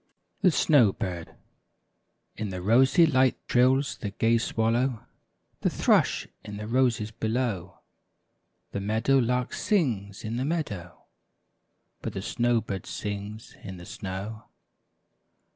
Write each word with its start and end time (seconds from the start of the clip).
THE 0.41 0.49
SNOW 0.49 0.93
BIRD. 0.93 1.35
TN 2.39 2.49
the 2.49 2.63
rosy 2.63 3.05
light 3.05 3.37
trills 3.47 3.97
the 3.99 4.09
gay 4.09 4.39
swallow, 4.39 4.87
^ 4.87 4.99
The 5.59 5.69
thrush, 5.69 6.27
in 6.43 6.57
the 6.57 6.65
roses 6.65 7.11
below; 7.11 7.81
The 8.71 8.79
meadow 8.81 9.19
lark 9.19 9.53
sings 9.53 10.23
in 10.23 10.37
the 10.37 10.43
meadow. 10.43 11.03
But 12.01 12.13
the 12.13 12.23
snow 12.23 12.61
bird 12.61 12.87
sings 12.87 13.55
in 13.61 13.77
the 13.77 13.85
snow. 13.85 14.45